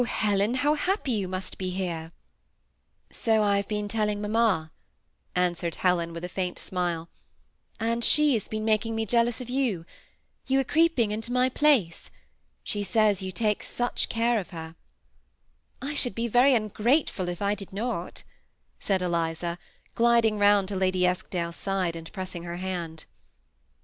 [0.03, 2.11] Helen, how happy you must be here I
[3.13, 4.71] ""So I have been telling mamma,"
[5.35, 7.07] answered Helen, with a faint smile;
[7.79, 9.85] '^ and she has been making me jeal ous of you.
[10.47, 12.09] You are creeping into my place.
[12.63, 14.75] She says you take such care of her."
[15.81, 15.91] THE SEMI ATTACHED COUPLE.
[15.91, 18.23] 103" I should be very ungrateful if I did not,"
[18.79, 19.59] said Eliza,
[19.93, 23.05] gliding round to Lady Eskdale's side, and pressing her hand.